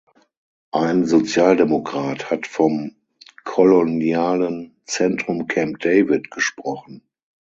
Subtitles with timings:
[0.71, 2.95] Ein Sozialdemokrat hat vom
[3.43, 7.03] "kolonialen Zentrum Camp David" gesprochen.